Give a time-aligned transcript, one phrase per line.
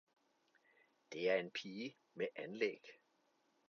[1.13, 2.81] Det er en pige med anlæg